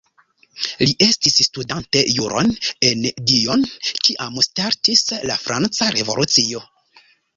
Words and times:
Li 0.83 0.93
estis 1.07 1.35
studante 1.47 2.01
juron 2.13 2.49
en 2.91 3.05
Dijon 3.33 3.67
kiam 4.07 4.41
startis 4.49 5.05
la 5.33 5.37
Franca 5.45 5.91
Revolucio. 5.99 6.65